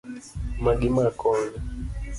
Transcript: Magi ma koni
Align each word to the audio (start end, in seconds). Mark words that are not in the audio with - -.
Magi 0.63 0.89
ma 0.95 1.05
koni 1.19 1.55